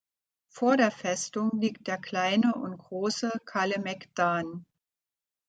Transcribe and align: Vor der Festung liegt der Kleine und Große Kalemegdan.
Vor 0.51 0.77
der 0.77 0.89
Festung 0.89 1.59
liegt 1.59 1.85
der 1.85 1.99
Kleine 1.99 2.55
und 2.55 2.75
Große 2.79 3.33
Kalemegdan. 3.45 4.65